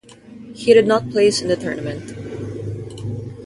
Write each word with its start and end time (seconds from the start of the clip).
He 0.55 0.73
did 0.73 0.87
not 0.87 1.11
place 1.11 1.43
in 1.43 1.47
the 1.47 1.55
tournament. 1.55 2.11